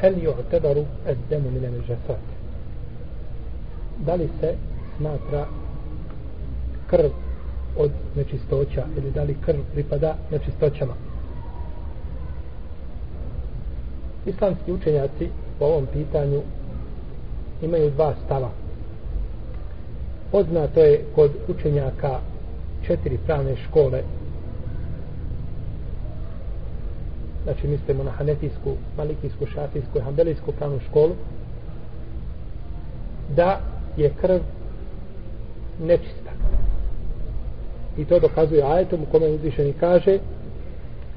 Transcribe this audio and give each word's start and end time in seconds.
hel 0.00 0.14
ju'tabaru 0.22 0.84
eddemu 1.06 1.50
mine 1.50 1.70
neđasat 1.70 2.40
da 4.06 4.14
li 4.14 4.28
se 4.40 4.54
smatra 4.96 5.46
krv 6.86 7.10
od 7.76 7.90
nečistoća 8.16 8.84
ili 8.96 9.10
da 9.10 9.22
li 9.22 9.36
krv 9.44 9.58
pripada 9.72 10.16
nečistoćama? 10.30 10.94
Islamski 14.26 14.72
učenjaci 14.72 15.28
po 15.58 15.64
ovom 15.64 15.86
pitanju 15.92 16.42
imaju 17.62 17.90
dva 17.90 18.14
stava. 18.24 18.50
Poznato 20.32 20.80
je 20.80 21.04
kod 21.14 21.30
učenjaka 21.48 22.18
četiri 22.86 23.18
pravne 23.26 23.56
škole 23.56 24.02
znači 27.44 27.68
mislimo 27.68 28.02
na 28.04 28.10
hanetijsku, 28.10 28.76
malikijsku, 28.96 29.46
šafijsku 29.46 29.98
i 29.98 30.00
hambelijsku 30.00 30.52
pravnu 30.52 30.80
školu, 30.80 31.14
da 33.36 33.60
je 33.96 34.12
krv 34.20 34.40
nečista. 35.80 36.30
I 37.96 38.04
to 38.04 38.20
dokazuje 38.20 38.62
ajetom 38.62 39.02
u 39.02 39.06
kome 39.06 39.26
uzvišeni 39.26 39.72
kaže 39.72 40.18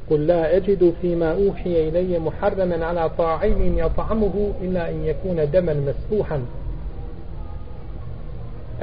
قل 0.09 0.27
لا 0.27 0.57
أجد 0.57 0.93
فيما 1.01 1.31
أوحي 1.31 1.89
إلي 1.89 2.19
محرما 2.19 2.85
على 2.85 3.09
طاعم 3.17 3.77
يطعمه 3.77 4.51
إلا 4.61 4.89
أن 4.89 5.05
يكون 5.05 5.51
دما 5.51 5.73
مسفوحا 5.73 6.45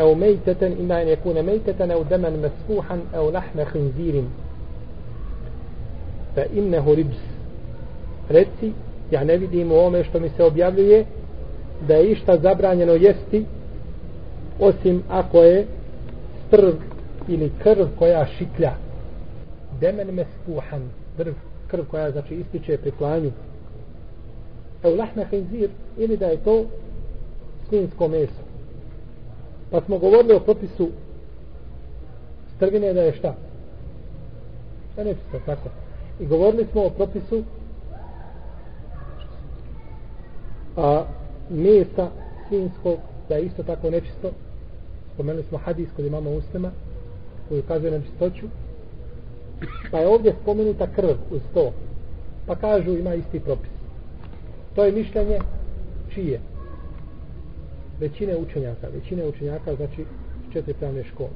أو 0.00 0.14
ميتة 0.14 0.66
إلا 0.66 1.02
أن 1.02 1.09
يكون 1.09 1.42
ميتة 1.42 1.92
أو 1.95 2.02
دما 2.02 2.30
مسفوحا 2.30 3.00
أو 3.14 3.30
لحم 3.30 3.64
خنزير 3.64 4.25
فإنه 6.36 6.95
رجس 6.95 7.20
reci 8.30 8.73
ja 9.11 9.25
ne 9.25 9.37
vidim 9.37 9.73
u 9.73 9.79
ome 9.79 10.05
što 10.05 10.20
mi 10.20 10.29
se 10.29 10.45
objavljuje 10.45 11.05
da 11.89 11.95
je 11.95 12.11
išta 12.11 12.39
zabranjeno 12.39 12.92
jesti 12.92 13.45
osim 14.61 15.03
ako 15.09 15.39
je 15.39 15.67
strv 16.47 16.75
ili 17.28 17.53
krv 17.62 17.87
koja 17.98 18.27
šiklja. 18.27 18.72
Demen 19.81 20.14
mespuhan 20.14 20.91
drv, 21.17 21.33
krv 21.67 21.84
koja 21.91 22.11
znači 22.11 22.34
ističe 22.34 22.78
pri 22.78 22.91
klanju. 22.91 23.31
Evo 24.83 24.94
lahme 24.97 25.25
henzir 25.31 25.70
ili 25.98 26.17
da 26.17 26.27
je 26.27 26.44
to 26.44 26.65
svinsko 27.69 28.09
meso. 28.09 28.42
Pa 29.70 29.81
smo 29.81 29.98
govorili 29.98 30.34
o 30.34 30.41
propisu 30.41 30.89
strvine 32.56 32.92
da 32.92 33.00
je 33.00 33.12
šta? 33.12 33.34
Da 34.97 35.05
ne 35.05 35.15
tako. 35.47 35.69
I 36.20 36.27
govorili 36.27 36.67
smo 36.72 36.83
o 36.83 36.91
propisu 36.91 37.42
a 40.76 41.04
mesa 41.50 42.10
svinskog 42.48 42.98
da 43.28 43.34
je 43.34 43.44
isto 43.44 43.62
tako 43.62 43.90
nečisto 43.90 44.30
spomenuli 45.14 45.44
smo 45.48 45.58
hadis 45.58 45.88
kod 45.96 46.06
imama 46.06 46.30
Muslima 46.30 46.70
koji 47.48 47.60
ukazuje 47.60 47.92
na 47.92 48.00
čistoću 48.00 48.46
pa 49.91 49.98
je 49.98 50.08
ovdje 50.08 50.34
spomenuta 50.42 50.86
krv 50.86 51.16
uz 51.30 51.41
to 51.54 51.72
pa 52.46 52.54
kažu 52.56 52.91
ima 52.91 53.14
isti 53.14 53.41
propis. 53.41 53.70
To 54.74 54.84
je 54.84 54.92
mišljenje 54.92 55.38
čije? 56.14 56.41
Većine 58.00 58.36
učenjaka. 58.36 58.88
Većine 58.94 59.26
učenjaka 59.26 59.74
znači 59.74 60.04
četiri 60.52 60.74
pravne 60.74 61.04
škole. 61.04 61.30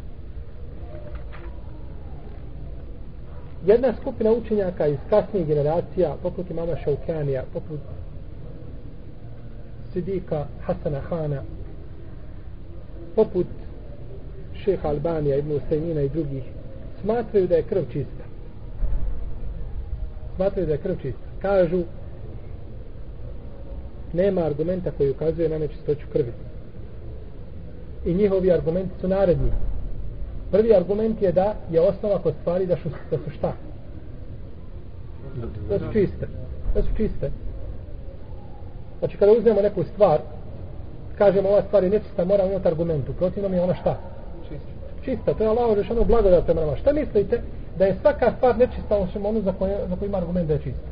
Jedna 3.66 3.94
skupina 4.00 4.32
učenjaka 4.32 4.86
iz 4.86 4.98
kasnijih 5.10 5.46
generacija 5.46 6.16
poput 6.22 6.50
imama 6.50 6.76
Šaukanija 6.84 7.44
poput 7.52 7.80
Sidika 9.94 10.46
Hasana 10.66 11.00
Hana 11.00 11.42
poput 13.14 13.46
šeha 14.64 14.88
Albanija 14.88 15.36
Ibn 15.36 15.52
Usajnina 15.52 16.00
i 16.02 16.08
drugih 16.08 16.42
smatraju 17.00 17.46
da 17.48 17.56
je 17.56 17.62
krv 17.62 17.82
čista. 17.92 18.24
Smatraju 20.36 20.66
da 20.66 20.72
je 20.72 20.78
krv 20.78 20.94
čista. 21.02 21.28
Kažu 21.42 21.82
nema 24.12 24.40
argumenta 24.44 24.90
koji 24.90 25.10
ukazuje 25.10 25.48
na 25.48 25.58
nečistoću 25.58 26.06
krvi. 26.12 26.32
I 28.04 28.14
njihovi 28.14 28.52
argumenti 28.52 29.00
su 29.00 29.08
naredni. 29.08 29.50
Prvi 30.50 30.74
argument 30.74 31.22
je 31.22 31.32
da 31.32 31.54
je 31.70 31.80
osnova 31.80 32.18
kod 32.18 32.34
stvari 32.40 32.66
da 32.66 32.76
su, 32.76 32.88
da 33.10 33.18
su 33.18 33.30
šta? 33.30 33.52
Da 35.68 35.78
su 35.78 35.84
čiste. 35.92 36.28
Da 36.74 36.82
su 36.82 36.88
čiste. 36.96 37.30
Znači 38.98 39.16
kada 39.16 39.32
uzmemo 39.32 39.62
neku 39.62 39.84
stvar, 39.84 40.20
kažemo 41.18 41.48
ova 41.48 41.62
stvar 41.62 41.84
je 41.84 41.90
nečista, 41.90 42.24
mora 42.24 42.44
imati 42.44 42.68
argumentu. 42.68 43.12
Protivno 43.12 43.56
je 43.56 43.62
ona 43.62 43.74
šta? 43.74 43.98
Čista. 44.48 44.74
Čista, 45.04 45.34
to 45.34 45.42
je 45.42 45.48
Allah 45.48 45.76
još 45.76 45.90
ono 45.90 46.04
blagodat 46.04 46.44
prema 46.44 46.60
nama. 46.60 46.76
Šta 46.76 46.92
mislite 46.92 47.42
da 47.78 47.84
je 47.84 47.96
svaka 48.00 48.32
stvar 48.36 48.58
nečista 48.58 48.96
osim 48.96 49.26
onu 49.26 49.40
za 49.40 49.52
koju, 49.52 49.74
za 49.88 49.96
koju 49.96 50.08
ima 50.08 50.18
argument 50.18 50.48
da 50.48 50.54
je 50.54 50.62
čista? 50.62 50.88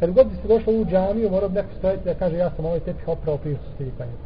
Kad 0.00 0.10
god 0.10 0.26
bi 0.26 0.36
se 0.36 0.48
došlo 0.48 0.72
u 0.72 0.84
džamiju, 0.84 1.30
mora 1.30 1.48
bi 1.48 1.54
neko 1.54 1.68
stojati 1.78 2.04
da 2.04 2.14
kaže 2.14 2.36
ja 2.36 2.50
sam 2.56 2.64
ovaj 2.64 2.80
tepih 2.80 3.08
oprao 3.08 3.36
prije 3.36 3.56
su 3.56 3.72
stili 3.74 3.92
klanjati. 3.96 4.18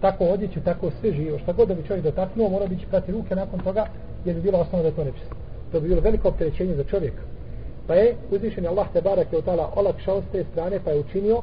Tako 0.00 0.24
odjeću, 0.24 0.60
tako 0.60 0.90
sve 1.00 1.12
živo. 1.12 1.38
Šta 1.38 1.52
god 1.52 1.68
da 1.68 1.74
bi 1.74 1.86
čovjek 1.86 2.04
dotaknuo, 2.04 2.48
mora 2.48 2.66
bi 2.66 2.78
prati 2.90 3.12
ruke 3.12 3.36
nakon 3.36 3.60
toga, 3.60 3.86
jer 4.24 4.36
bi 4.36 4.42
bilo 4.42 4.58
osnovno 4.58 4.82
da 4.82 4.88
je 4.88 4.94
to 4.94 5.04
nečisto. 5.04 5.34
To 5.72 5.80
bi 5.80 5.88
bilo 5.88 6.00
veliko 6.00 6.28
opterećenje 6.28 6.74
za 6.74 6.84
čovjeka. 6.84 7.22
Pa 7.86 7.94
je 7.94 8.14
uzvišen 8.30 8.66
Allah 8.66 8.86
te 8.92 9.00
barak 9.00 9.32
je 9.32 9.38
utala 9.38 9.72
olakšao 9.76 10.22
s 10.22 10.32
te 10.32 10.44
strane 10.52 10.80
pa 10.84 10.90
je 10.90 11.00
učinio 11.00 11.42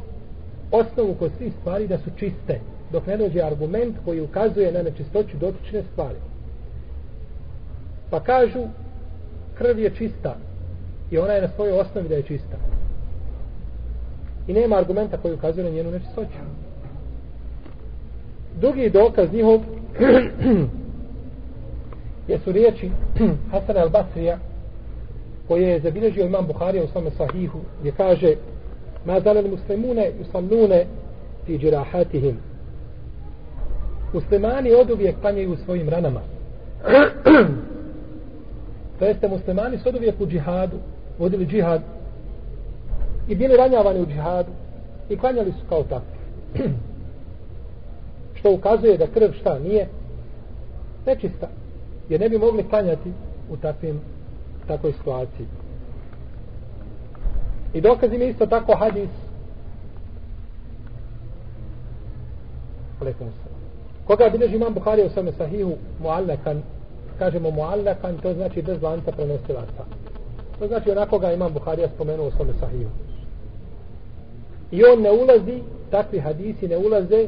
osnovu 0.72 1.16
kod 1.20 1.32
svih 1.38 1.54
stvari 1.62 1.88
da 1.88 1.98
su 1.98 2.10
čiste 2.18 2.60
dok 2.92 3.08
ne 3.08 3.18
dođe 3.18 3.42
argument 3.42 3.96
koji 4.06 4.22
ukazuje 4.22 4.72
na 4.72 4.82
nečistoću 4.82 5.38
dotične 5.38 5.84
stvari. 5.92 6.16
Pa 8.10 8.20
kažu 8.20 8.60
krv 9.58 9.80
je 9.80 9.96
čista 9.96 10.36
i 11.12 11.18
ona 11.18 11.34
je 11.34 11.42
na 11.42 11.48
svojoj 11.48 11.80
osnovi 11.80 12.10
da 12.10 12.16
je 12.16 12.24
čista. 12.24 12.58
I 14.48 14.54
nema 14.54 14.76
argumenta 14.76 15.18
koji 15.18 15.34
ukazuje 15.34 15.64
na 15.64 15.70
njenu 15.70 15.92
nečistoću. 15.92 16.38
Drugi 18.60 18.90
dokaz 18.90 19.34
njihov 19.34 19.60
jesu 22.28 22.52
riječi 22.52 22.92
Hasan 23.52 23.76
al-Basrija 23.76 24.38
koje 25.50 25.68
je 25.68 25.80
zabilježio 25.80 26.26
imam 26.26 26.48
Buharija 26.48 26.84
u 26.84 26.88
svome 26.88 27.12
sahihu 27.12 27.60
gdje 27.80 27.92
kaže 27.92 28.36
ma 29.06 29.20
zalel 29.20 29.48
muslimune 29.48 30.12
usallune 30.22 30.86
fi 31.46 31.58
džirahatihim 31.58 32.38
muslimani 34.14 34.74
od 34.74 34.92
uvijek 34.92 35.22
klanjaju 35.22 35.58
svojim 35.66 35.90
ranama. 35.90 36.22
To 39.00 39.06
jeste 39.06 39.28
muslimani 39.28 39.78
su 39.78 39.90
od 39.90 39.96
uvijek 39.96 40.22
u 40.22 40.28
džihadu 40.28 40.78
vodili 41.20 41.46
džihad 41.46 41.82
i 43.28 43.36
bili 43.36 43.58
ranjavani 43.58 44.02
u 44.02 44.06
džihadu 44.06 44.52
i 45.10 45.18
klanjali 45.18 45.52
su 45.52 45.66
kao 45.70 45.84
tako 45.84 46.06
što 48.40 48.54
ukazuje 48.54 48.98
da 48.98 49.08
krv 49.08 49.32
šta 49.40 49.60
nije 49.60 49.88
nečista 51.06 51.48
jer 52.10 52.22
ne 52.22 52.30
bi 52.30 52.38
mogli 52.38 52.70
klanjati 52.70 53.12
u 53.52 53.58
takvim 53.58 54.02
takvoj 54.70 54.94
situaciji. 54.94 55.48
I 57.74 57.82
dokaz 57.82 58.14
im 58.14 58.22
isto 58.22 58.46
tako 58.46 58.76
hadis 58.76 59.10
Alekum 63.02 63.28
salam. 63.44 63.60
Koga 64.08 64.30
bilježi 64.30 64.56
imam 64.56 64.74
Buhari 64.74 65.06
u 65.06 65.10
svome 65.10 65.32
sahihu 65.32 65.74
muallakan, 66.02 66.62
kažemo 67.20 67.52
muallakan, 67.52 68.18
to 68.18 68.34
znači 68.34 68.62
bez 68.62 68.82
lanca 68.82 69.12
prenosilaca. 69.12 69.84
To 70.60 70.68
znači 70.68 70.92
onako 70.92 71.20
ga 71.20 71.32
imam 71.32 71.54
Buharija 71.54 71.90
spomenuo 71.96 72.28
u 72.28 72.32
svome 72.32 72.54
sahihu. 72.60 72.90
I 74.72 74.84
on 74.84 75.02
ne 75.02 75.12
ulazi, 75.12 75.62
takvi 75.92 76.20
hadisi 76.20 76.68
ne 76.68 76.78
ulaze 76.78 77.28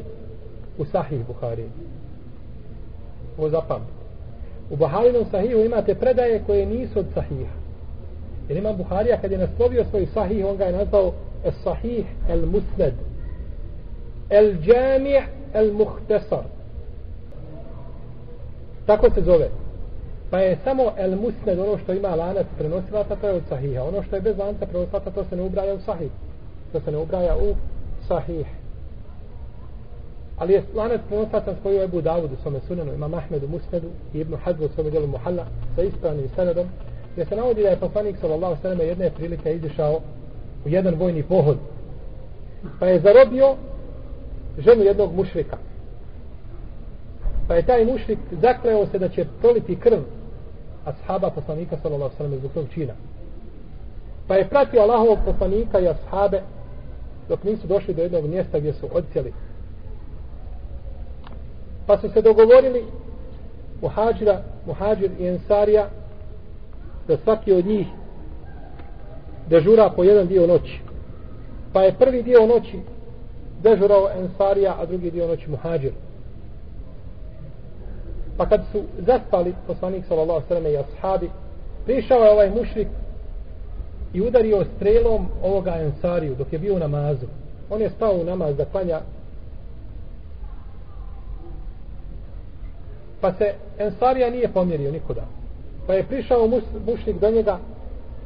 u 0.78 0.84
sahih 0.84 1.26
Buhari. 1.26 1.68
Ovo 3.38 3.48
zapamte. 3.48 4.01
U 4.72 4.76
Buharinom 4.76 5.24
sahihu 5.30 5.60
imate 5.60 5.94
predaje 5.94 6.42
koje 6.46 6.66
nisu 6.66 6.98
od 6.98 7.06
sahiha. 7.14 7.52
Jer 8.48 8.58
imam 8.58 8.76
Buharija 8.76 9.20
kad 9.20 9.32
je 9.32 9.38
naslovio 9.38 9.84
svoj 9.90 10.06
sahih, 10.06 10.46
on 10.46 10.56
ga 10.56 10.64
je 10.64 10.72
nazvao 10.72 11.12
el 11.44 11.52
sahih 11.64 12.06
el 12.28 12.46
musned. 12.46 12.94
El 14.30 14.52
džami' 14.52 15.22
el 15.54 15.72
muhtesar. 15.72 16.44
Tako 18.86 19.10
se 19.10 19.22
zove. 19.22 19.48
Pa 20.30 20.38
je 20.38 20.58
samo 20.64 20.92
el 20.96 21.16
musned 21.16 21.58
ono 21.58 21.78
što 21.78 21.92
ima 21.92 22.14
lanac 22.14 22.46
prenosilaca, 22.58 23.16
to 23.16 23.28
je 23.28 23.34
od 23.34 23.42
sahiha. 23.48 23.82
Ono 23.82 24.02
što 24.02 24.16
je 24.16 24.22
bez 24.22 24.38
lanca 24.38 24.66
prenosilaca, 24.66 25.10
to 25.10 25.24
se 25.24 25.36
ne 25.36 25.42
ubraja 25.42 25.74
u 25.74 25.80
sahih. 25.80 26.10
To 26.72 26.80
se 26.80 26.92
ne 26.92 26.98
ubraja 26.98 27.36
u 27.36 27.54
sahih. 28.08 28.46
Ali 30.42 30.52
je 30.52 30.62
lanac 30.74 31.00
prenosaca 31.08 31.54
koji 31.62 31.74
je 31.74 31.84
Ebu 31.84 32.00
Davudu, 32.00 32.34
u 32.34 32.42
svome 32.42 32.60
sunanu, 32.68 32.94
ima 32.94 33.08
Mahmedu 33.08 33.48
Musnedu 33.48 33.88
i 34.14 34.18
Ibnu 34.18 34.36
Hadbu 34.44 34.64
u 34.64 34.68
svome 34.68 34.90
djelu 34.90 35.06
Muhalla 35.06 35.46
sa 35.76 35.82
ispravnim 35.82 36.28
senedom, 36.34 36.66
gdje 37.12 37.26
se 37.26 37.36
navodi 37.36 37.62
da 37.62 37.68
je 37.68 37.76
poslanik 37.76 38.16
sallallahu 38.20 38.62
sallam 38.62 38.80
jedne 38.80 39.10
prilike 39.10 39.54
izišao 39.54 40.00
u 40.64 40.68
jedan 40.68 40.94
vojni 40.94 41.22
pohod 41.22 41.56
pa 42.80 42.86
je 42.86 43.00
zarobio 43.00 43.54
ženu 44.58 44.82
jednog 44.82 45.14
mušrika. 45.14 45.56
Pa 47.48 47.54
je 47.54 47.66
taj 47.66 47.84
mušrik 47.84 48.18
zakleo 48.42 48.86
se 48.86 48.98
da 48.98 49.08
će 49.08 49.26
proliti 49.40 49.76
krv 49.76 49.98
ashaba 50.84 51.30
poslanika 51.30 51.76
sallallahu 51.82 52.16
sallam 52.16 52.38
zbog 52.38 52.52
tog 52.52 52.66
čina. 52.74 52.92
Pa 54.26 54.34
je 54.34 54.48
pratio 54.48 54.80
Allahovog 54.80 55.18
poslanika 55.24 55.80
i 55.80 55.88
ashabe 55.88 56.42
dok 57.28 57.44
nisu 57.44 57.66
došli 57.66 57.94
do 57.94 58.02
jednog 58.02 58.26
mjesta 58.26 58.58
gdje 58.58 58.72
su 58.72 58.88
odcijeli 58.92 59.32
pa 61.86 61.98
su 61.98 62.08
se 62.08 62.22
dogovorili 62.22 62.84
muhađira, 63.82 64.42
muhađir 64.66 65.10
i 65.18 65.26
ensarija 65.26 65.88
da 67.08 67.16
svaki 67.16 67.52
od 67.52 67.66
njih 67.66 67.86
dežura 69.48 69.90
po 69.96 70.04
jedan 70.04 70.26
dio 70.26 70.46
noći. 70.46 70.80
Pa 71.72 71.82
je 71.82 71.94
prvi 71.98 72.22
dio 72.22 72.46
noći 72.46 72.80
dežurao 73.62 74.08
ensarija 74.18 74.76
a 74.78 74.86
drugi 74.86 75.10
dio 75.10 75.26
noći 75.26 75.50
muhađir. 75.50 75.92
Pa 78.36 78.46
kad 78.46 78.60
su 78.72 78.82
zaspali 78.98 79.54
poslanik 79.66 80.04
sallallahu 80.08 80.48
sallam 80.48 80.66
i 80.66 80.76
ashabi 80.76 81.30
prišao 81.84 82.24
je 82.24 82.32
ovaj 82.32 82.50
mušrik 82.50 82.88
i 84.14 84.20
udario 84.20 84.64
strelom 84.76 85.26
ovoga 85.42 85.74
ensariju 85.74 86.34
dok 86.34 86.52
je 86.52 86.58
bio 86.58 86.74
u 86.74 86.78
namazu. 86.78 87.26
On 87.70 87.80
je 87.80 87.90
stao 87.90 88.12
u 88.12 88.24
namaz 88.24 88.56
da 88.56 88.64
klanja 88.64 89.00
pa 93.22 93.32
se 93.32 93.54
ensarija 93.78 94.30
nije 94.30 94.48
pomjerio 94.48 94.92
nikuda. 94.92 95.26
pa 95.86 95.94
je 95.94 96.02
prišao 96.02 96.48
mušnik 96.86 97.16
do 97.20 97.30
njega 97.30 97.58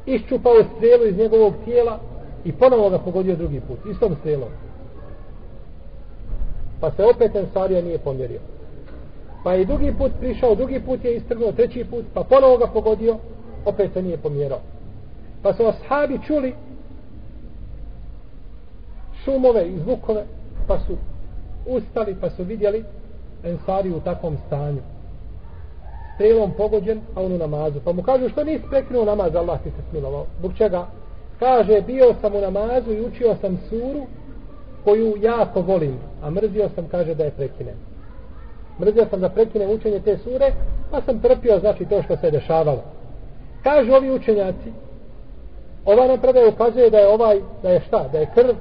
iščupao 0.07 0.55
strelu 0.77 1.07
iz 1.07 1.17
njegovog 1.17 1.55
tijela 1.65 1.99
i 2.45 2.53
ponovo 2.53 2.91
ga 2.91 2.99
pogodio 2.99 3.37
drugi 3.37 3.61
put 3.61 3.79
istom 3.91 4.17
strelom. 4.21 4.49
Pa 6.81 6.91
se 6.91 7.05
opet 7.05 7.37
ensarija 7.37 7.83
nije 7.83 7.99
pomjerio. 7.99 8.41
Pa 9.45 9.53
je 9.53 9.65
drugi 9.65 9.95
put 9.99 10.13
prišao 10.21 10.55
drugi 10.55 10.81
put 10.81 11.05
je 11.05 11.17
istrgnuo 11.17 11.53
treći 11.53 11.85
put 11.85 12.05
pa 12.15 12.25
ponovo 12.25 12.57
ga 12.57 12.67
pogodio 12.67 13.19
opet 13.65 13.93
se 13.93 14.03
nije 14.03 14.17
pomjerao. 14.17 14.61
Pa 15.43 15.55
su 15.55 15.67
ashabi 15.67 16.19
čuli 16.27 16.55
šumove 19.25 19.69
i 19.69 19.79
zvukove 19.79 20.25
pa 20.67 20.79
su 20.79 20.97
ustali 21.67 22.17
pa 22.21 22.31
su 22.31 22.45
vidjeli 22.45 22.85
Ensari 23.47 23.93
u 23.93 24.01
takvom 24.01 24.37
stanju. 24.47 24.81
Strelom 26.15 26.53
pogođen 26.57 27.01
a 27.15 27.23
on 27.23 27.33
u 27.33 27.39
namazu. 27.39 27.81
Pa 27.85 27.93
mu 27.93 28.03
kažu 28.03 28.29
što 28.29 28.45
nisi 28.45 28.65
prekinuo 28.71 29.05
namaz? 29.05 29.35
Allah 29.35 29.63
ti 29.63 29.71
se 29.71 29.83
smilovao. 29.91 30.27
Zbog 30.39 30.53
čega? 30.59 30.87
Kaže 31.39 31.81
bio 31.87 32.15
sam 32.21 32.35
u 32.35 32.41
namazu 32.41 32.93
i 32.93 33.05
učio 33.05 33.37
sam 33.41 33.59
suru 33.69 34.07
koju 34.85 35.15
jako 35.21 35.61
volim 35.61 35.99
a 36.23 36.31
mrzio 36.31 36.69
sam 36.75 36.89
kaže 36.89 37.15
da 37.15 37.25
je 37.25 37.31
prekinem. 37.31 37.75
Mrzio 38.81 39.07
sam 39.11 39.21
da 39.21 39.29
prekinem 39.29 39.71
učenje 39.71 40.01
te 40.01 40.19
sure 40.19 40.53
pa 40.91 41.01
sam 41.01 41.21
trpio 41.21 41.59
znači 41.59 41.85
to 41.85 42.03
što 42.03 42.17
se 42.17 42.31
dešavalo. 42.31 42.83
Kažu 43.63 43.93
ovi 43.93 44.11
učenjaci 44.11 44.73
ova 45.85 46.07
nam 46.07 46.19
ukazuje 46.55 46.91
da 46.91 46.99
je 46.99 47.09
ovaj 47.09 47.41
da 47.63 47.71
je 47.71 47.81
šta, 47.81 48.09
da 48.13 48.19
je 48.19 48.31
krv 48.35 48.55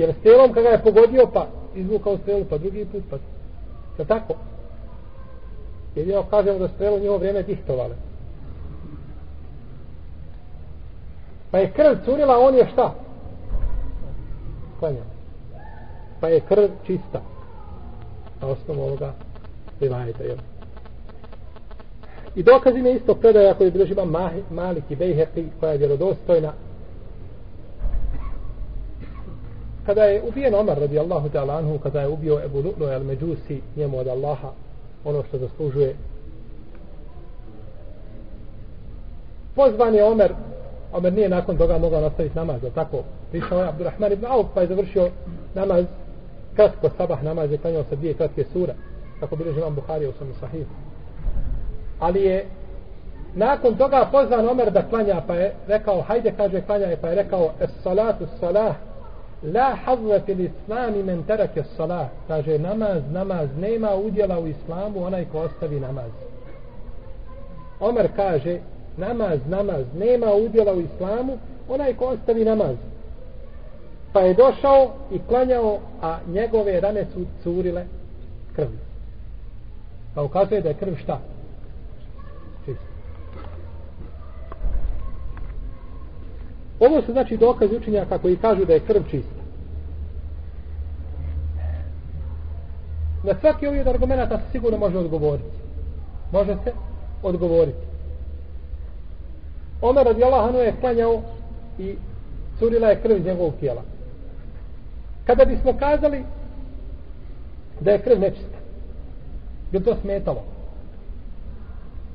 jer 0.00 0.14
stelom 0.20 0.52
kada 0.52 0.68
je 0.68 0.82
pogodio 0.82 1.26
pa 1.32 1.46
izvukao 1.74 2.18
strelu 2.18 2.44
pa 2.44 2.58
drugi 2.58 2.84
put 2.84 3.02
pa 3.10 3.16
je 3.98 4.06
tako? 4.06 4.34
Jedino 5.94 6.22
kažemo 6.30 6.58
da 6.58 6.68
strelu 6.68 6.98
njihovo 6.98 7.18
vrijeme 7.18 7.42
dihtovale 7.42 7.94
pa 11.50 11.58
je 11.58 11.72
krv 11.72 12.04
curila 12.04 12.38
on 12.38 12.54
je 12.54 12.68
šta? 12.72 12.94
Klanjao. 14.78 15.04
Pa 16.20 16.28
je 16.28 16.40
krv 16.40 16.68
čista. 16.86 17.20
Na 18.40 18.48
osnovu 18.48 18.82
ovoga 18.82 19.12
rivajeta 19.80 20.24
jel? 20.24 20.36
i 22.34 22.42
dokaz 22.42 22.76
im 22.76 22.86
je 22.86 22.94
isto 22.94 23.14
predaja 23.14 23.54
koju 23.54 23.70
bilježi 23.70 23.92
ima 23.92 24.04
Malik 24.50 24.84
i 24.90 24.96
Bejheqi 24.96 25.46
koja 25.60 25.72
je 25.72 25.78
vjerodostojna. 25.78 26.52
Kada 29.86 30.04
je 30.04 30.22
ubijen 30.28 30.54
Omar 30.54 30.78
radi 30.78 30.98
Allahu 30.98 31.28
ta'ala 31.28 31.58
anhu 31.58 31.78
kada 31.78 32.00
je 32.00 32.08
ubio 32.08 32.40
Ebu 32.44 32.62
Lu'lu 32.62 32.94
al 32.94 33.04
Međusi 33.04 33.60
njemu 33.76 33.98
od 33.98 34.08
Allaha 34.08 34.50
ono 35.04 35.22
što 35.22 35.38
zaslužuje. 35.38 35.96
Pozvan 39.54 39.94
je 39.94 40.04
Omer. 40.04 40.34
Omer 40.92 41.12
nije 41.12 41.28
nakon 41.28 41.56
toga 41.56 41.78
mogao 41.78 42.00
nastaviti 42.00 42.36
namaz 42.36 42.60
tako? 42.74 43.02
Prišao 43.30 43.60
je 43.60 43.68
Abdurrahman 43.68 44.12
ibn 44.12 44.26
Auf 44.26 44.46
pa 44.54 44.60
je 44.60 44.66
završio 44.66 45.10
namaz 45.54 45.84
kratko 46.56 46.90
sabah 46.96 47.22
namaz 47.22 47.52
je 47.52 47.58
klanjao 47.58 47.84
sa 47.90 47.96
dvije 47.96 48.14
kratke 48.14 48.44
sura 48.52 48.74
kako 49.20 49.36
bilo 49.36 49.50
imam 49.50 49.74
Buhari 49.74 50.06
u 50.06 50.12
svom 50.12 50.32
sahihu. 50.40 50.70
Ali 51.98 52.22
je 52.22 52.46
nakon 53.34 53.74
toga 53.74 54.08
pozvan 54.12 54.48
Omer 54.48 54.70
da 54.70 54.88
klanja 54.88 55.22
pa 55.26 55.34
je 55.34 55.54
rekao 55.68 56.00
hajde 56.00 56.32
kaže 56.36 56.60
klanja 56.60 56.96
pa 57.00 57.08
je 57.08 57.14
rekao 57.14 57.50
es 57.60 57.70
salatu 57.82 58.26
salah 58.40 58.74
la 59.42 59.74
hazve 59.84 60.20
fil 60.26 60.40
islami 60.40 61.02
men 61.02 61.22
terake 61.22 61.62
salah 61.76 62.08
kaže 62.28 62.58
namaz 62.58 63.02
namaz 63.12 63.48
nema 63.60 63.94
udjela 63.94 64.38
u 64.38 64.46
islamu 64.46 65.04
onaj 65.04 65.24
ko 65.32 65.38
ostavi 65.38 65.80
namaz. 65.80 66.10
Omer 67.80 68.08
kaže 68.16 68.58
namaz 68.96 69.38
namaz 69.48 69.84
nema 69.98 70.34
udjela 70.34 70.72
u 70.72 70.80
islamu 70.80 71.38
onaj 71.68 71.94
ko 71.94 72.04
ostavi 72.04 72.44
namaz. 72.44 72.76
Pa 74.12 74.20
je 74.20 74.34
došao 74.34 74.92
i 75.12 75.18
klanjao 75.28 75.78
a 76.02 76.18
njegove 76.32 76.80
rane 76.80 77.06
su 77.14 77.20
curile 77.42 77.84
krvi. 78.56 78.78
Pa 80.14 80.22
ukazuje 80.22 80.60
da 80.60 80.68
je 80.68 80.74
krv 80.74 80.94
šta? 81.02 81.20
Ovo 86.80 87.02
su 87.02 87.12
znači 87.12 87.36
dokaz 87.36 87.72
učenjaka 87.72 88.18
koji 88.18 88.36
kažu 88.36 88.64
da 88.64 88.72
je 88.72 88.80
krv 88.80 89.02
čista. 89.10 89.40
Na 93.22 93.34
svaki 93.40 93.66
ovih 93.66 93.86
argumenta 93.86 94.38
se 94.38 94.44
sigurno 94.52 94.78
može 94.78 94.98
odgovoriti. 94.98 95.56
Može 96.32 96.56
se 96.64 96.72
odgovoriti. 97.22 97.78
Omer 99.82 100.06
radi 100.06 100.24
Allahanu 100.24 100.58
je 100.58 100.74
klanjao 100.80 101.22
i 101.78 101.96
curila 102.58 102.88
je 102.88 103.00
krv 103.02 103.16
iz 103.16 103.24
njegovog 103.24 103.54
tijela. 103.60 103.82
Kada 105.26 105.44
bismo 105.44 105.72
kazali 105.78 106.24
da 107.80 107.90
je 107.90 108.02
krv 108.02 108.20
nečista, 108.20 108.58
bi 109.72 109.80
to 109.80 109.96
smetalo? 110.02 110.42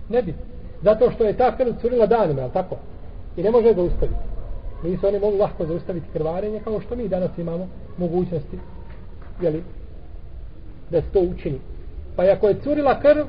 Ne 0.09 0.21
bi. 0.21 0.33
Zato 0.81 1.11
što 1.11 1.23
je 1.23 1.37
ta 1.37 1.57
krv 1.57 1.71
curila 1.81 2.05
danima, 2.05 2.41
je 2.41 2.53
tako? 2.53 2.75
I 3.37 3.43
ne 3.43 3.51
može 3.51 3.73
ga 3.73 3.81
ustaviti 3.81 4.34
nisu 4.85 5.07
oni 5.07 5.19
mogu 5.19 5.37
lahko 5.37 5.65
zaustaviti 5.65 6.07
krvarenje 6.13 6.59
kao 6.63 6.81
što 6.81 6.95
mi 6.95 7.07
danas 7.07 7.37
imamo 7.37 7.67
mogućnosti 7.97 8.59
jeli, 9.41 9.63
da 10.89 11.01
se 11.01 11.07
to 11.13 11.19
učini. 11.19 11.59
Pa 12.15 12.25
i 12.25 12.29
ako 12.29 12.47
je 12.47 12.59
curila 12.63 12.99
krv 12.99 13.25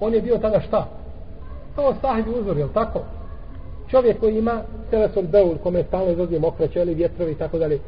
on 0.00 0.14
je 0.14 0.20
bio 0.20 0.38
tada 0.38 0.60
šta? 0.60 0.88
Kao 1.74 1.94
sahibi 2.00 2.30
uzor, 2.30 2.56
jel 2.56 2.68
tako? 2.74 3.00
Čovjek 3.90 4.20
koji 4.20 4.38
ima 4.38 4.62
telesom 4.90 5.26
beul 5.26 5.56
kome 5.62 5.78
je 5.78 5.84
stalno 5.84 6.12
izlazio 6.12 6.40
mokraće 6.40 6.80
ili 6.80 6.94
vjetrovi 6.94 7.32
i 7.32 7.34
tako 7.34 7.58
dalje. 7.58 7.78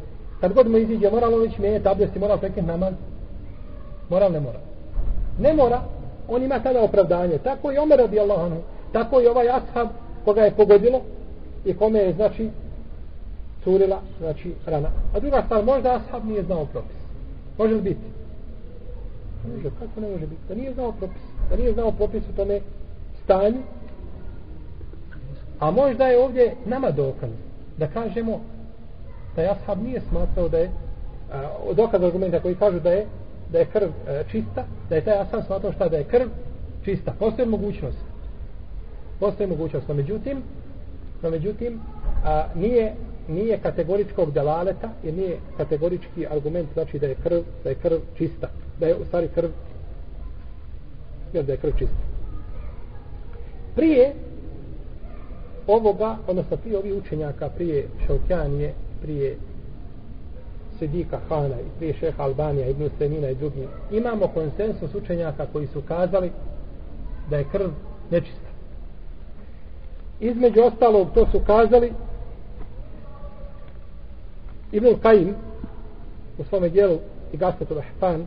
Kad 0.41 0.53
god 0.53 0.71
mu 0.71 0.77
iziđe 0.77 1.11
moral 1.11 1.35
on 1.35 1.41
već 1.41 1.59
mijenje 1.59 1.81
abdest 1.85 2.17
i 2.17 2.19
moral 2.19 2.39
preknet 2.39 2.67
namaz? 2.67 2.95
Moral 4.09 4.33
ne 4.33 4.41
mora. 4.41 4.59
Ne 5.39 5.53
mora 5.53 5.81
on 6.29 6.43
ima 6.43 6.59
tada 6.59 6.83
opravdanje. 6.83 7.39
Tako 7.39 7.73
i 7.73 7.79
Omer 7.79 7.99
radi 7.99 8.21
Allah 8.21 8.53
tako 8.93 9.21
i 9.21 9.27
ovaj 9.27 9.49
ashab 9.49 9.89
koga 10.25 10.41
je 10.41 10.51
pogodilo 10.51 11.01
i 11.67 11.75
kome 11.75 11.99
je 11.99 12.13
znači 12.13 12.51
curila 13.65 14.01
znači 14.19 14.55
rana. 14.67 14.89
A 15.15 15.21
druga 15.21 15.43
stvar 15.45 15.65
možda 15.65 15.95
ashab 15.95 16.25
nije 16.25 16.43
znao 16.43 16.67
propis. 16.67 16.97
Može 17.59 17.75
li 17.75 17.81
biti? 17.81 18.07
Može, 19.55 19.71
kako 19.79 20.01
ne 20.01 20.09
može 20.11 20.27
biti? 20.27 20.43
Da 20.49 20.55
nije 20.55 20.75
znao 20.75 20.93
propis. 20.93 21.23
Da 21.51 21.57
nije 21.57 21.73
znao 21.73 21.93
propis 21.93 22.23
u 22.33 22.37
tome 22.37 22.61
stanju. 23.25 23.63
A 25.59 25.71
možda 25.71 26.07
je 26.07 26.19
ovdje 26.19 26.55
nama 26.67 26.91
dokaz 26.91 27.31
da 27.79 27.87
kažemo 27.87 28.41
da 29.37 29.43
je 29.43 29.51
ashab 29.51 29.83
nije 29.83 30.01
smatrao 30.09 30.49
da 30.49 30.59
je 30.59 30.71
a, 31.33 31.51
dokaz 31.77 32.03
argumenta 32.03 32.41
koji 32.41 32.55
kažu 32.55 32.81
da 32.81 32.91
je 32.91 33.07
da 33.53 33.59
je 33.59 33.65
krv 33.65 33.89
a, 34.09 34.11
e, 34.11 34.25
čista 34.31 34.65
da 34.89 34.95
je 34.95 35.05
taj 35.05 35.19
ashab 35.21 35.41
smatrao 35.47 35.73
šta 35.73 35.89
da 35.89 35.97
je 35.97 36.05
krv 36.05 36.29
čista. 36.85 37.13
Postoje 37.19 37.47
mogućnost. 37.47 37.99
Postoje 39.21 39.47
mogućnost. 39.47 39.89
No 39.89 39.95
međutim 39.95 40.43
no 41.23 41.31
međutim 41.31 41.81
a, 42.25 42.45
nije 42.55 42.95
nije 43.29 43.59
kategoričkog 43.59 44.33
delaleta 44.33 44.89
jer 45.05 45.15
nije 45.15 45.39
kategorički 45.57 46.27
argument 46.27 46.69
znači 46.75 46.99
da 46.99 47.07
je 47.07 47.15
krv 47.15 47.41
da 47.65 47.71
je 47.71 47.75
krv 47.75 47.99
čista 48.17 48.49
da 48.81 48.87
je 48.87 48.97
u 48.97 49.05
stvari 49.05 49.29
krv 49.35 49.49
jer 51.33 51.45
da 51.45 51.53
je 51.53 51.59
krv 51.59 51.73
čista 51.79 51.97
prije 53.77 54.15
ovoga, 55.67 56.17
odnosno 56.27 56.57
prije 56.57 56.79
ovih 56.79 56.95
učenjaka, 56.95 57.49
prije 57.49 57.89
Šaukjanije, 58.07 58.75
prije 59.03 59.37
Sedika 60.79 61.19
Hana 61.29 61.61
i 61.61 61.79
prije 61.79 61.95
šeha 61.95 62.23
Albanija, 62.23 62.69
Ibn 62.69 62.89
Semina 62.99 63.31
i 63.31 63.35
drugi, 63.35 63.69
imamo 63.91 64.29
konsensus 64.29 64.95
učenjaka 64.95 65.47
koji 65.53 65.67
su 65.67 65.83
kazali 65.89 66.31
da 67.31 67.37
je 67.37 67.45
krv 67.53 67.69
nečista. 68.11 68.46
Između 70.21 70.61
ostalog 70.63 71.09
to 71.15 71.27
su 71.33 71.41
kazali 71.47 71.93
Ibn 74.73 74.89
Kajim 75.03 75.35
u 76.39 76.45
svome 76.45 76.69
dijelu 76.69 76.99
i 77.33 77.37
Gaspetu 77.37 77.75
Rahfan 77.75 78.27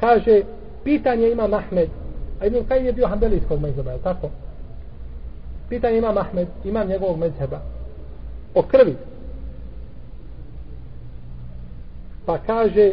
kaže 0.00 0.42
pitanje 0.84 1.30
ima 1.30 1.46
Mahmed 1.46 1.88
a 2.42 2.46
Ibn 2.46 2.64
Kajim 2.68 2.86
je 2.86 2.92
bio 2.92 3.06
hambelijskog 3.06 3.60
mezheba, 3.60 3.90
je 3.92 3.98
tako? 3.98 4.30
Pitanje 5.68 5.98
ima 5.98 6.12
Mahmed, 6.12 6.48
imam 6.64 6.88
njegovog 6.88 7.18
mezheba 7.18 7.60
o 8.54 8.62
krvi. 8.62 8.96
Pa 12.26 12.38
kaže 12.38 12.92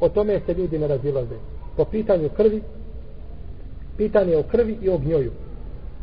o 0.00 0.08
tome 0.08 0.40
se 0.46 0.54
ljudi 0.54 0.78
ne 0.78 0.88
razilaze. 0.88 1.34
Po 1.76 1.84
pitanju 1.84 2.28
krvi 2.36 2.62
pitanje 3.96 4.36
o 4.36 4.42
krvi 4.42 4.78
i 4.82 4.88
o 4.88 4.98
gnjoju. 4.98 5.32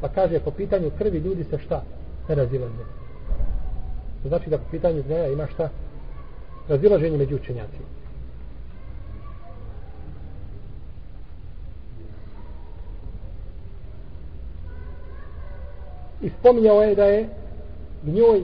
Pa 0.01 0.08
kaže 0.08 0.39
po 0.39 0.51
pitanju 0.51 0.91
krvi 0.98 1.17
ljudi 1.17 1.43
se 1.43 1.58
šta? 1.58 1.84
Ne 2.29 2.36
razilaze. 2.36 2.84
To 4.24 4.29
znači 4.29 4.50
da 4.50 4.58
po 4.58 4.63
pitanju 4.72 5.03
gnjoja 5.03 5.27
ima 5.27 5.48
šta? 5.48 5.69
Razilaženje 6.67 7.17
među 7.17 7.36
učenjacima. 7.36 7.86
I 16.22 16.29
spominjao 16.39 16.81
je 16.81 16.96
da 16.96 17.05
je 17.05 17.29
gnjoj 18.03 18.43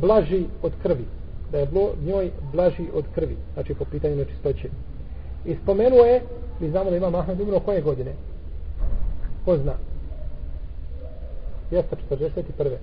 blaži 0.00 0.44
od 0.62 0.72
krvi. 0.82 1.04
Da 1.52 1.58
je 1.58 1.66
gnjoj 1.66 1.90
njoj 2.06 2.30
blaži 2.52 2.86
od 2.94 3.04
krvi. 3.14 3.36
Znači 3.54 3.74
po 3.74 3.84
pitanju 3.84 4.16
nečistoće. 4.16 4.68
I 5.44 5.56
spomenuo 5.62 6.04
je 6.04 6.22
mi 6.60 6.70
znamo 6.70 6.90
da 6.90 6.96
ima 6.96 7.10
Mahmed 7.10 7.40
umro 7.40 7.60
koje 7.60 7.80
godine? 7.80 8.12
Ko 9.44 9.56
zna 9.56 9.72
241. 11.70 12.76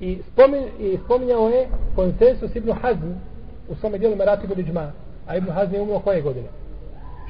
I, 0.00 0.18
spomin, 0.32 0.64
I 0.78 0.98
spominjao 1.04 1.48
je 1.48 1.68
konsensus 1.94 2.56
Ibn 2.56 2.72
Hazm 2.72 3.12
u 3.68 3.74
svome 3.74 3.98
dijelu 3.98 4.16
Merati 4.16 4.46
Buliđma. 4.46 4.92
A 5.26 5.36
Ibn 5.36 5.50
Hazm 5.50 5.74
je 5.74 5.80
umro 5.80 5.98
koje 5.98 6.22
godine? 6.22 6.48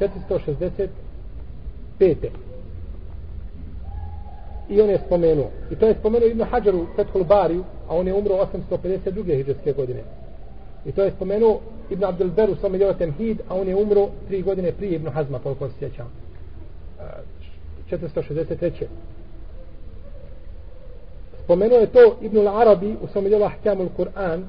465 0.01 0.89
i 4.69 4.81
on 4.81 4.91
je 4.91 4.99
spomenuo. 5.07 5.51
I 5.71 5.77
to 5.77 5.87
je 5.87 5.95
spomenuo 5.95 6.29
Ibn 6.29 6.43
Hajar 6.43 6.75
Fethul 6.97 7.25
Bariju, 7.25 7.65
a 7.89 7.97
on 7.97 8.07
je 8.07 8.15
umro 8.15 8.35
852. 8.35 9.37
hijđarske 9.37 9.73
godine. 9.73 10.01
I 10.87 10.93
to 10.93 11.03
je 11.03 11.11
spomenuo 11.11 11.61
Ibn 11.91 12.05
Abdel 12.05 12.31
Beru 12.31 12.55
svome 12.55 12.79
dijelu 12.79 12.95
Temhid, 12.95 13.41
a 13.49 13.55
on 13.55 13.69
je 13.69 13.77
umro 13.77 14.09
tri 14.29 14.43
godine 14.43 14.73
prije 14.73 14.95
Ibn 14.95 15.09
Hazma, 15.09 15.39
koliko 15.39 15.69
se 15.69 15.75
sjećam. 15.79 16.28
463. 17.91 18.87
Spomenuo 21.45 21.79
je 21.79 21.87
to 21.87 22.17
Ibn 22.21 22.49
Arabi 22.49 22.97
u 23.03 23.07
svom 23.07 23.25
djelu 23.25 23.45
Ahkamul 23.45 23.89
Kur'an, 23.97 24.45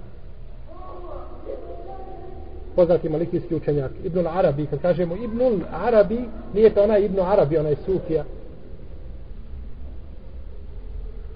poznati 2.75 3.09
malikijski 3.09 3.55
učenjak. 3.55 3.91
Ibn 4.03 4.27
Arabi, 4.27 4.65
kad 4.65 4.81
kažemo 4.81 5.15
Ibn 5.15 5.63
Arabi, 5.71 6.19
nije 6.53 6.73
to 6.73 6.83
onaj 6.83 7.05
Ibn 7.05 7.19
Arabi, 7.19 7.57
onaj 7.57 7.75
Sufija, 7.85 8.23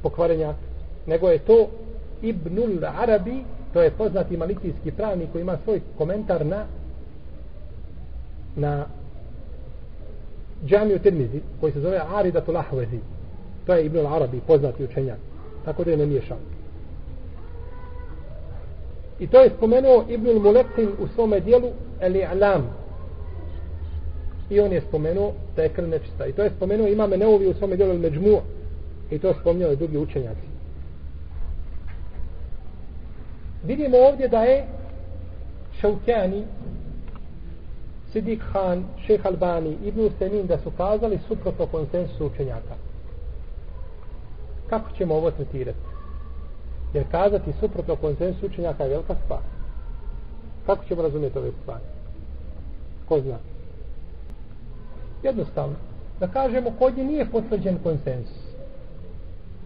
pokvarenjak, 0.04 0.56
nego 1.06 1.30
je 1.30 1.40
to 1.40 1.68
Ibnul 2.22 2.86
Arabi, 2.86 3.44
to 3.74 3.82
je 3.82 3.92
poznati 3.92 4.38
malikijski 4.38 4.92
pravnik 4.92 5.32
koji 5.32 5.42
ima 5.42 5.58
svoj 5.64 5.82
komentar 5.98 6.46
na 6.46 6.66
na 8.56 8.86
džamiju 10.66 11.00
Tirmizi, 11.00 11.42
koji 11.60 11.74
se 11.74 11.80
zove 11.80 12.02
Aridatul 12.16 12.58
Ahvezi. 12.58 13.00
To 13.66 13.74
je 13.74 13.86
Ibnul 13.86 14.08
Arabi, 14.08 14.42
poznati 14.48 14.84
učenjak. 14.84 15.18
Tako 15.66 15.84
da 15.84 15.92
je 15.92 15.98
ne 15.98 16.06
miješao. 16.06 16.38
I 19.20 19.28
to 19.28 19.42
je 19.42 19.50
spomenuo 19.58 20.06
Ibn 20.10 20.28
al-Mulekin 20.28 20.90
u 21.00 21.08
svome 21.08 21.40
dijelu 21.40 21.70
Al-I'lam. 22.02 22.62
I 24.50 24.60
on 24.60 24.72
je 24.72 24.82
spomenuo 24.82 25.34
da 25.56 25.64
je 25.64 25.70
krv 25.70 25.88
nečista. 25.88 26.26
I 26.26 26.34
to 26.34 26.44
je 26.44 26.52
spomenuo 26.58 26.88
imame 26.88 27.18
Neuvi 27.18 27.48
u 27.48 27.54
svome 27.54 27.76
dijelu 27.76 27.92
El 27.92 28.00
Međmu. 28.00 28.42
I 29.12 29.20
to 29.20 29.34
spomnio 29.42 29.68
je 29.68 29.76
drugi 29.76 29.98
učenjaci. 29.98 30.48
Vidimo 33.64 33.98
ovdje 33.98 34.28
da 34.28 34.44
je 34.44 34.66
Šaukjani, 35.82 36.44
Sidik 38.14 38.42
Han, 38.54 38.86
Šeh 39.08 39.26
Albani, 39.26 39.78
Ibn 39.84 40.10
Semin 40.20 40.48
da 40.48 40.58
su 40.58 40.72
kazali 40.78 41.20
suprotno 41.28 41.66
konsensusu 41.66 42.26
učenjaka. 42.26 42.76
Kako 44.70 44.92
ćemo 44.98 45.16
ovo 45.16 45.32
tretirati? 45.32 45.80
Jer 46.94 47.04
kazati 47.12 47.54
suprotno 47.60 47.96
konsensusu 47.96 48.46
učenjaka 48.46 48.84
je 48.84 48.90
velika 48.90 49.16
stvar. 49.26 49.40
Kako 50.66 50.86
ćemo 50.86 51.02
razumjeti 51.02 51.38
ove 51.38 51.52
stvari? 51.62 51.84
Ko 53.08 53.20
zna? 53.20 53.38
Jednostavno. 55.24 55.76
Da 56.20 56.28
kažemo, 56.28 56.72
kod 56.80 56.98
nje 56.98 57.04
nije 57.04 57.32
potvrđen 57.32 57.78
konsensus. 57.84 58.44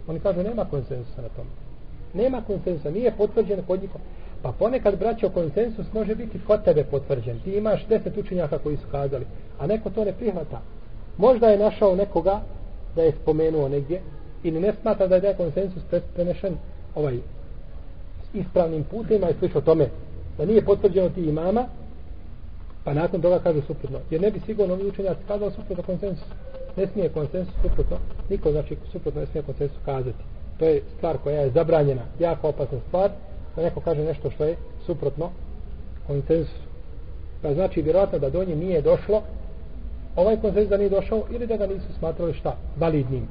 Oni 0.08 0.20
kažu 0.20 0.44
nema 0.44 0.66
konsensusa 0.66 1.22
na 1.22 1.30
tom. 1.30 1.46
Nema 2.14 2.42
konsensusa, 2.48 2.92
nije 2.92 3.12
potvrđen 3.18 3.62
kod 3.68 3.82
njih. 3.82 3.90
Pa 4.42 4.52
ponekad, 4.52 5.00
braćo, 5.00 5.30
konsensus 5.30 5.94
može 5.94 6.16
biti 6.16 6.40
kod 6.48 6.64
tebe 6.64 6.84
potvrđen. 6.84 7.40
Ti 7.40 7.52
imaš 7.52 7.86
deset 7.90 8.18
učenjaka 8.18 8.58
koji 8.58 8.78
su 8.78 8.88
kazali, 8.92 9.26
a 9.60 9.68
neko 9.68 9.90
to 9.90 10.06
ne 10.06 10.14
prihvata. 10.14 10.62
Možda 11.18 11.48
je 11.48 11.58
našao 11.58 11.96
nekoga 11.96 12.42
da 12.96 13.02
je 13.02 13.12
spomenuo 13.22 13.70
negdje 13.70 14.02
i 14.44 14.52
ne 14.52 14.74
smatra 14.82 15.08
da 15.08 15.16
je 15.16 15.22
da 15.22 15.34
konsensus 15.34 15.84
prenešen 16.14 16.58
ovaj 16.96 17.18
ispravnim 18.34 18.84
putima 18.84 19.30
i 19.30 19.34
slišao 19.40 19.62
tome. 19.62 19.90
Da 20.38 20.46
nije 20.46 20.66
potvrđeno 20.66 21.10
ti 21.10 21.22
imama, 21.22 21.66
pa 22.84 22.94
nakon 22.94 23.22
toga 23.22 23.40
kažu 23.40 23.62
suprotno. 23.62 24.00
Jer 24.10 24.22
ne 24.22 24.32
bi 24.32 24.40
sigurno 24.46 24.74
ovi 24.74 24.88
učenjaci 24.88 25.22
kazali 25.28 25.52
suprotno 25.52 25.84
konsensus 25.84 26.28
ne 26.78 26.88
smije 26.88 27.10
konsensus 27.10 27.56
suprotno, 27.62 27.98
niko 28.30 28.52
znači 28.52 28.78
suprotno 28.92 29.22
ne 29.22 29.28
smije 29.28 29.44
konsensus 29.44 29.78
kazati. 29.86 30.24
To 30.60 30.66
je 30.66 30.82
stvar 30.98 31.18
koja 31.18 31.42
je 31.42 31.52
zabranjena, 31.52 32.02
jako 32.20 32.50
opasna 32.50 32.80
stvar, 32.88 33.12
da 33.58 33.64
neko 33.64 33.80
kaže 33.80 34.04
nešto 34.04 34.32
što 34.32 34.46
je 34.46 34.56
suprotno 34.86 35.30
konsensusu. 36.08 36.68
Pa 37.42 37.54
znači 37.54 37.82
vjerojatno 37.82 38.20
da 38.20 38.30
do 38.30 38.44
nje 38.46 38.56
nije 38.56 38.82
došlo, 38.82 39.22
ovaj 40.16 40.38
konsensus 40.42 40.70
da 40.70 40.78
nije 40.78 40.90
došao 40.90 41.24
ili 41.32 41.48
da 41.48 41.58
ga 41.58 41.68
nisu 41.68 41.94
smatrali 42.00 42.34
šta? 42.34 42.58
Validnim. 42.80 43.28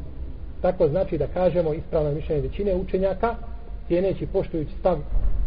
Tako 0.63 0.89
znači 0.89 1.19
da 1.19 1.27
kažemo 1.27 1.73
ispravno 1.73 2.13
mišljenje 2.13 2.43
većine 2.43 2.75
učenjaka, 2.75 3.35
cijeneći 3.87 4.27
poštujući 4.27 4.73
stav 4.81 4.99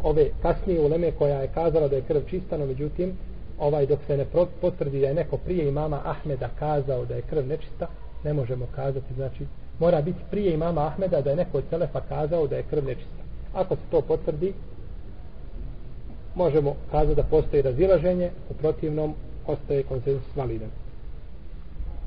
ove 0.03 0.29
kasnije 0.41 0.81
uleme 0.81 1.11
koja 1.11 1.41
je 1.41 1.47
kazala 1.53 1.87
da 1.87 1.95
je 1.95 2.01
krv 2.01 2.21
čista, 2.29 2.57
no 2.57 2.65
međutim, 2.65 3.17
ovaj 3.59 3.85
dok 3.85 3.99
se 4.07 4.17
ne 4.17 4.25
potvrdi 4.61 5.01
da 5.01 5.07
je 5.07 5.13
neko 5.13 5.37
prije 5.37 5.67
imama 5.67 6.01
Ahmeda 6.05 6.49
kazao 6.59 7.05
da 7.05 7.15
je 7.15 7.21
krv 7.21 7.47
nečista, 7.47 7.87
ne 8.23 8.33
možemo 8.33 8.67
kazati, 8.75 9.13
znači 9.13 9.45
mora 9.79 10.01
biti 10.01 10.19
prije 10.31 10.53
imama 10.53 10.87
Ahmeda 10.87 11.21
da 11.21 11.29
je 11.29 11.35
neko 11.35 11.57
od 11.57 11.63
Selefa 11.69 12.01
kazao 12.09 12.47
da 12.47 12.55
je 12.55 12.63
krv 12.63 12.85
nečista. 12.85 13.28
Ako 13.53 13.75
se 13.75 13.81
to 13.91 14.01
potvrdi, 14.01 14.53
možemo 16.35 16.75
kazati 16.91 17.15
da 17.15 17.23
postoji 17.23 17.61
razilaženje, 17.61 18.31
u 18.49 18.53
protivnom 18.53 19.13
ostaje 19.47 19.83
konsensus 19.83 20.35
validan. 20.35 20.69